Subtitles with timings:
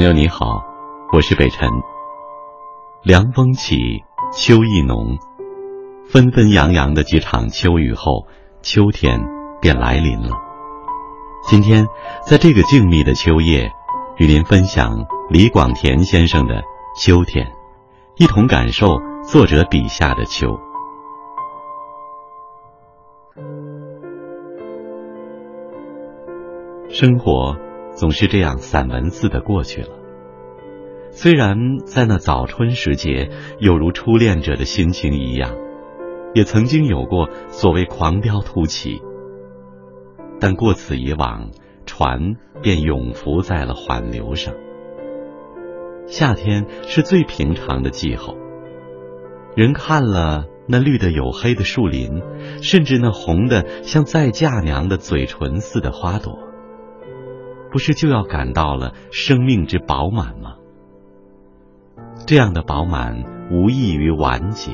[0.00, 0.64] 朋友你好，
[1.12, 1.68] 我是北辰。
[3.02, 5.18] 凉风起，秋意浓，
[6.08, 8.26] 纷纷扬扬的几场秋雨后，
[8.62, 9.20] 秋天
[9.60, 10.30] 便来临了。
[11.42, 11.86] 今天
[12.26, 13.70] 在这个静谧的秋夜，
[14.16, 16.54] 与您分享李广田先生的
[16.98, 17.44] 《秋天》，
[18.16, 18.86] 一同感受
[19.22, 20.58] 作者笔下的秋。
[26.88, 27.54] 生活
[28.00, 29.90] 总是这样散文似的过去了。
[31.10, 33.28] 虽然在那早春时节，
[33.58, 35.54] 有如初恋者的心情一样，
[36.32, 39.02] 也曾经有过所谓狂飙突起，
[40.40, 41.50] 但过此以往，
[41.84, 44.54] 船便永浮在了缓流上。
[46.06, 48.34] 夏天是最平常的气候，
[49.54, 52.22] 人看了那绿的黝黑的树林，
[52.62, 56.38] 甚至那红的像再嫁娘的嘴唇似的花朵。
[57.70, 60.56] 不是就要感到了生命之饱满吗？
[62.26, 64.72] 这样的饱满无异于完结，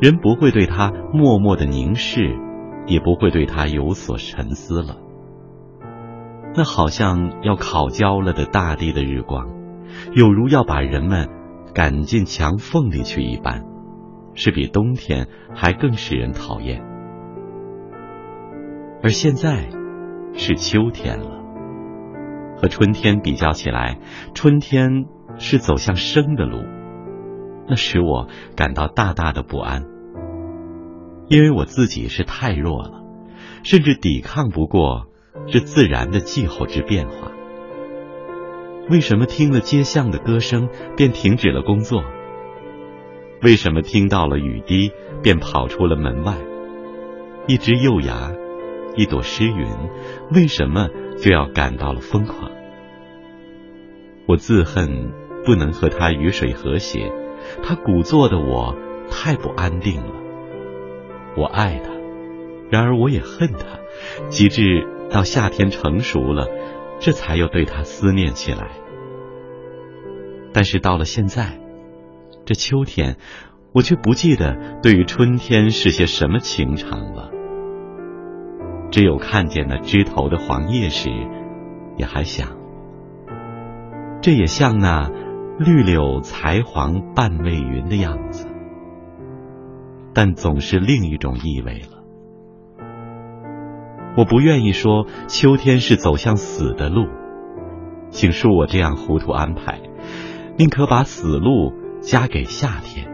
[0.00, 2.36] 人不会对他默默的凝视，
[2.86, 4.96] 也不会对他有所沉思了。
[6.54, 9.48] 那好像要烤焦了的大地的日光，
[10.12, 11.28] 有如要把人们
[11.74, 13.64] 赶进墙缝里去一般，
[14.34, 16.82] 是比冬天还更使人讨厌。
[19.02, 19.68] 而现在
[20.34, 21.39] 是秋天了。
[22.60, 23.98] 和春天比较起来，
[24.34, 25.06] 春天
[25.38, 26.58] 是走向生的路，
[27.66, 29.86] 那使我感到大大的不安，
[31.28, 33.00] 因为我自己是太弱了，
[33.62, 35.06] 甚至抵抗不过
[35.46, 37.32] 这自然的气候之变化。
[38.90, 42.04] 为什么听了街巷的歌声便停止了工作？
[43.40, 46.34] 为什么听到了雨滴便跑出了门外？
[47.46, 48.30] 一只幼芽，
[48.96, 49.66] 一朵诗云，
[50.32, 50.88] 为什么？
[51.18, 52.50] 就要感到了疯狂。
[54.26, 55.12] 我自恨
[55.44, 57.12] 不能和他雨水和谐，
[57.62, 58.74] 他鼓作的我
[59.10, 60.14] 太不安定了。
[61.36, 61.90] 我爱他，
[62.70, 63.78] 然而我也恨他，
[64.28, 66.46] 及至到夏天成熟了，
[67.00, 68.70] 这才又对他思念起来。
[70.52, 71.60] 但是到了现在，
[72.46, 73.18] 这秋天，
[73.72, 77.29] 我却不记得对于春天是些什么情长了。
[78.90, 81.10] 只有看见那枝头的黄叶时，
[81.96, 82.56] 也还想，
[84.20, 85.10] 这也像那
[85.58, 88.48] 绿柳才黄半未匀的样子，
[90.12, 92.02] 但总是另一种意味了。
[94.16, 97.06] 我不愿意说秋天是走向死的路，
[98.08, 99.80] 请恕我这样糊涂安排，
[100.58, 103.06] 宁可把死路加给夏天，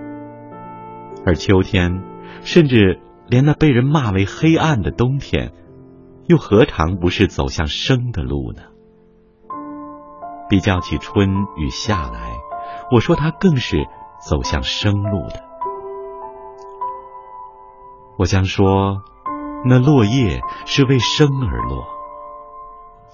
[1.27, 2.03] 而秋天，
[2.41, 2.99] 甚至
[3.29, 5.53] 连那被人骂为黑暗的冬天。
[6.29, 8.63] 又何尝不是走向生的路呢？
[10.49, 12.33] 比较起春与夏来，
[12.91, 13.87] 我说它更是
[14.21, 15.45] 走向生路的。
[18.19, 19.03] 我将说，
[19.65, 21.85] 那落叶是为生而落，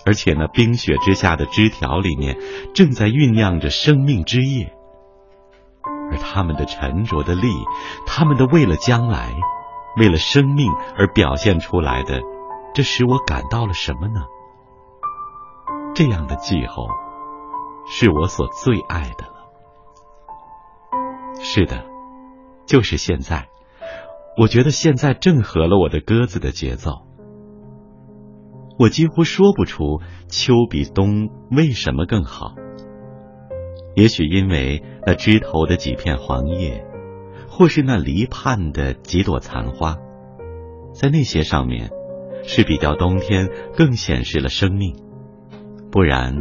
[0.07, 2.39] 而且那冰雪之下的枝条里面
[2.75, 4.75] 正在酝酿着生命之叶，
[6.11, 7.49] 而他们的沉着的力，
[8.07, 9.35] 他们的为了将来，
[9.99, 12.23] 为了生命而表现出来的。
[12.75, 14.23] 这使我感到了什么呢？
[15.95, 16.87] 这样的气候
[17.87, 19.33] 是我所最爱的了。
[21.39, 21.85] 是的，
[22.65, 23.49] 就是现在，
[24.39, 27.03] 我觉得现在正合了我的鸽子的节奏。
[28.79, 32.55] 我几乎说不出秋比冬为什么更好。
[33.95, 36.87] 也许因为那枝头的几片黄叶，
[37.51, 39.99] 或是那篱畔的几朵残花，
[40.95, 41.91] 在那些上面。
[42.45, 44.97] 是比较冬天更显示了生命，
[45.91, 46.35] 不然，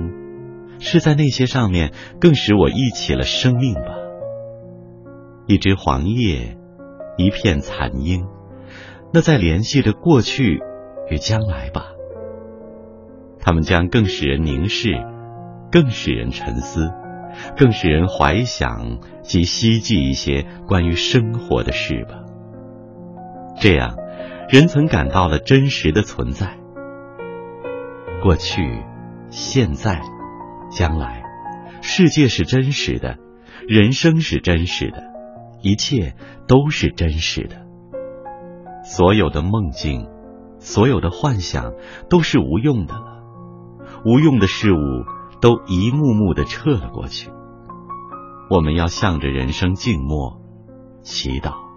[0.80, 3.98] 是在那些上面更使我忆起了生命吧。
[5.48, 6.58] 一只黄叶，
[7.18, 8.26] 一片残樱，
[9.14, 10.62] 那在联系着过去
[11.10, 11.88] 与将来吧。
[13.40, 14.90] 它们将更使人凝视，
[15.72, 16.92] 更使人沉思，
[17.58, 22.24] 更使人怀想及希冀一些关于生活的事吧。
[23.60, 24.01] 这样。
[24.50, 26.58] 人曾感到了真实的存在，
[28.22, 28.84] 过去、
[29.30, 30.02] 现在、
[30.70, 31.24] 将来，
[31.82, 33.18] 世界是真实的，
[33.68, 35.04] 人生是真实的，
[35.62, 36.16] 一切
[36.48, 37.66] 都是真实的。
[38.84, 40.08] 所有的梦境，
[40.60, 41.74] 所有的幻想，
[42.10, 43.24] 都是无用的了。
[44.04, 44.78] 无用的事物
[45.40, 47.30] 都一幕幕的撤了过去。
[48.50, 50.42] 我们要向着人生静默，
[51.04, 51.71] 祈祷。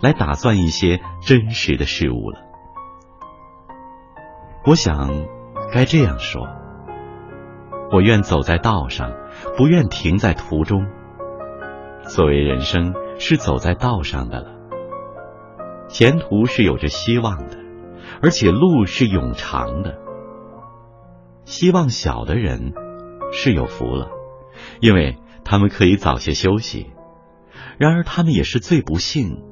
[0.00, 2.40] 来打算一些真实的事物了。
[4.66, 5.26] 我想，
[5.72, 6.46] 该这样说：
[7.92, 9.12] 我愿走在道上，
[9.56, 10.86] 不愿停在途中。
[12.02, 14.52] 所谓人生，是走在道上的了。
[15.88, 17.58] 前途是有着希望的，
[18.22, 19.98] 而且路是永长的。
[21.44, 22.72] 希望小的人
[23.32, 24.08] 是有福了，
[24.80, 26.90] 因为他们可以早些休息；
[27.78, 29.44] 然而他们也是最不幸，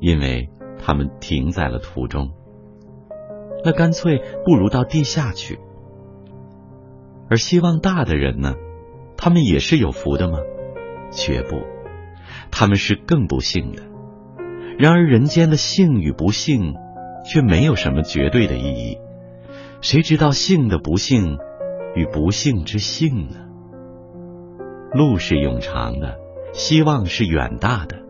[0.00, 0.48] 因为
[0.78, 2.30] 他们停在了途中。
[3.64, 5.58] 那干脆不如到地下去。
[7.28, 8.54] 而希望大的人呢？
[9.16, 10.38] 他们也是有福的吗？
[11.10, 11.62] 绝不，
[12.50, 13.82] 他们是更不幸的。
[14.78, 16.74] 然而人间的幸与不幸，
[17.24, 18.98] 却没有什么绝对的意义。
[19.80, 21.38] 谁知道幸的不幸
[21.94, 23.36] 与不幸之幸呢？
[24.92, 26.18] 路是永长的，
[26.52, 28.05] 希望是远大的。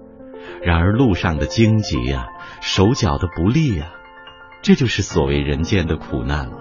[0.62, 2.26] 然而路上的荆棘呀，
[2.60, 3.92] 手脚的不利呀，
[4.62, 6.56] 这就是所谓人间的苦难了。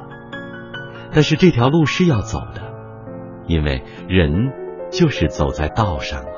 [1.13, 2.73] 但是这条路是要走的，
[3.47, 4.51] 因为人
[4.91, 6.29] 就是走在道上了。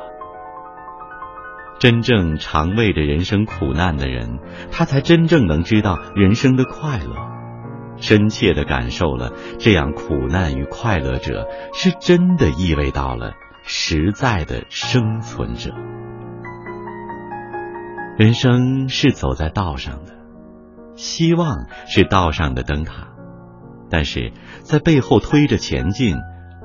[1.79, 4.39] 真正尝味着人生苦难的人，
[4.71, 7.15] 他才真正能知道人生的快乐，
[7.97, 13.33] 深切的感受了这样苦难与快乐者，是真的意味到了
[13.63, 15.71] 实在的生存者。
[18.17, 20.13] 人生是走在道上的，
[20.95, 23.09] 希望是道上的灯塔。
[23.91, 24.33] 但是
[24.63, 26.15] 在背后推着前进，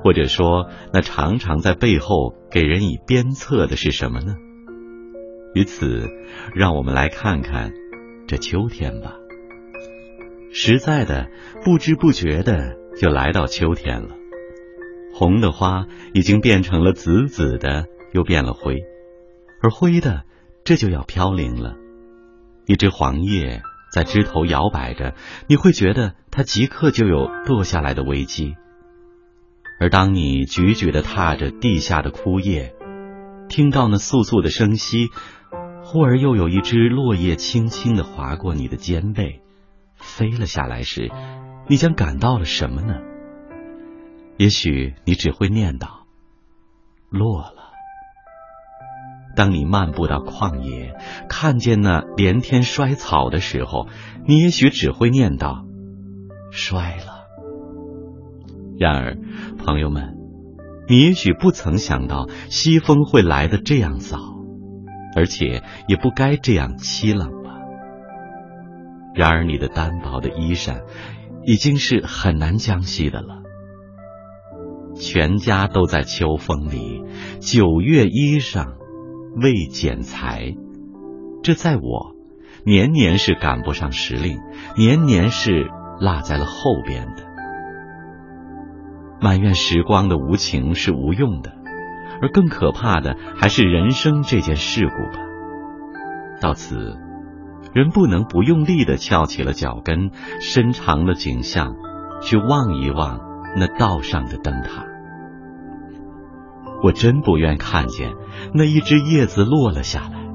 [0.03, 4.33] 或者说那常常在背后给人以鞭策的是什么呢？
[5.53, 6.09] 于此，
[6.55, 7.71] 让我们来看看
[8.27, 9.13] 这秋天吧。
[10.51, 11.29] 实在的，
[11.63, 14.09] 不知不觉的就来到秋天了。
[15.13, 15.85] 红的花
[16.15, 18.81] 已经变成了紫紫的，又变了灰，
[19.61, 20.23] 而灰的
[20.63, 21.75] 这就要飘零了。
[22.65, 23.61] 一只黄叶。
[23.93, 25.13] 在枝头摇摆着，
[25.47, 28.55] 你会觉得它即刻就有落下来的危机。
[29.79, 32.73] 而当你踽踽的踏着地下的枯叶，
[33.49, 35.09] 听到那簌簌的声息，
[35.83, 39.43] 忽而又有一只落叶轻轻的划过你的肩背，
[39.95, 41.11] 飞了下来时，
[41.67, 42.95] 你将感到了什么呢？
[44.37, 45.87] 也许你只会念叨：
[47.11, 47.72] 落了。
[49.35, 50.93] 当你漫步到旷野，
[51.27, 53.87] 看见那连天衰草的时候，
[54.27, 55.65] 你也许只会念叨
[56.51, 57.23] ：“衰了。”
[58.77, 59.17] 然而，
[59.57, 60.15] 朋友们，
[60.87, 64.19] 你也许不曾想到西风会来的这样早，
[65.15, 67.55] 而且也不该这样凄冷吧。
[69.15, 70.81] 然而，你的单薄的衣衫
[71.43, 73.41] 已经是很难将息的了。
[74.95, 77.01] 全家都在秋风里，
[77.39, 78.82] 九月衣裳。
[79.35, 80.55] 未剪裁，
[81.41, 82.15] 这在我
[82.65, 84.39] 年年是赶不上时令，
[84.77, 85.69] 年年是
[85.99, 87.23] 落在了后边的。
[89.19, 91.53] 埋怨时光的无情是无用的，
[92.21, 95.23] 而更可怕的还是人生这件事故吧。
[96.39, 96.97] 到此，
[97.73, 101.75] 人不能不用力的翘起了脚跟，伸长了颈项，
[102.21, 103.19] 去望一望
[103.57, 104.85] 那道上的灯塔。
[106.83, 108.13] 我真不愿看见
[108.53, 110.27] 那一只叶子落了下来，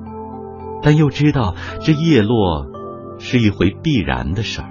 [0.83, 2.67] 但又知道这叶落
[3.19, 4.71] 是一回必然的事儿，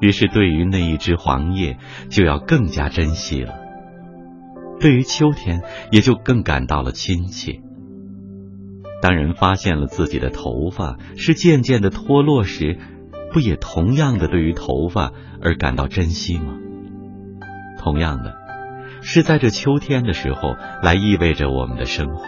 [0.00, 1.76] 于是对于那一只黄叶
[2.08, 3.54] 就要更加珍惜了，
[4.80, 7.60] 对于秋天也就更感到了亲切。
[9.02, 12.78] 当人发现了自己的头发是渐渐的脱落时，
[13.32, 15.12] 不也同样的对于头发
[15.42, 16.54] 而感到珍惜吗？
[17.78, 18.39] 同样的。
[19.02, 22.24] 是在这秋天的时候来意味着我们的生活。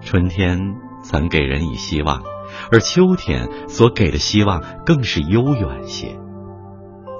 [0.00, 0.58] 春天
[1.02, 2.22] 曾给人以希望，
[2.70, 6.16] 而秋天所给的希望更是悠远些。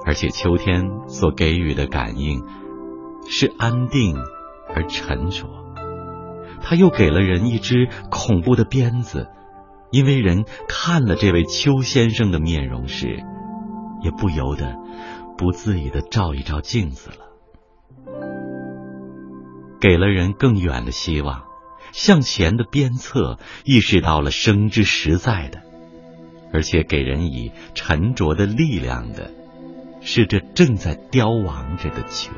[0.04, 2.44] 而且秋天所给予的感应
[3.28, 4.16] 是安定
[4.72, 5.48] 而沉着。
[6.62, 9.28] 他又给了人一只恐怖的鞭子，
[9.90, 13.24] 因为人看了这位邱先生的面容时，
[14.02, 14.76] 也不由得
[15.36, 17.25] 不自已的照一照镜子了。
[19.86, 21.44] 给了人更远的希望，
[21.92, 25.62] 向前的鞭策，意识到了生之实在的，
[26.52, 29.30] 而且给人以沉着的力量的，
[30.00, 32.32] 是这正在凋亡着的秋。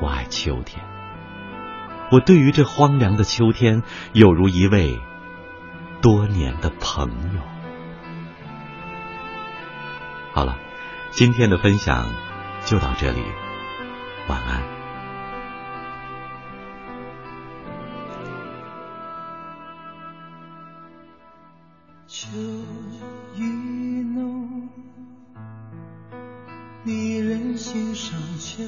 [0.00, 0.84] 我爱秋天，
[2.10, 4.98] 我对于这荒凉的秋天，有如一位
[6.02, 7.40] 多年的朋友。
[10.32, 10.58] 好了，
[11.12, 12.12] 今天的分享
[12.64, 13.22] 就到这里。
[14.26, 14.79] 晚安。
[22.20, 22.28] 秋
[23.34, 23.42] 意
[24.14, 24.68] 浓
[26.84, 28.62] 离人心上秋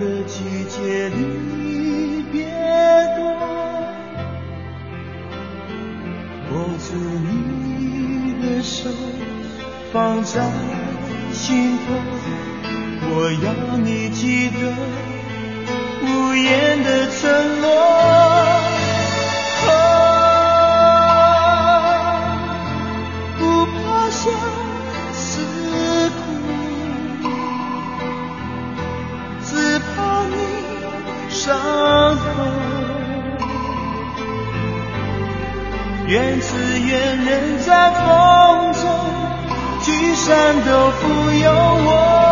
[0.00, 2.46] 的季节离别
[3.16, 3.22] 多
[6.50, 6.94] 握住
[7.28, 8.88] 你的手
[9.92, 10.50] 放在
[11.34, 11.92] 心头
[13.12, 14.74] 我要你记得
[16.02, 18.19] 无言的承诺
[36.10, 38.82] 愿只愿人在风中，
[39.84, 42.29] 聚散都不由我。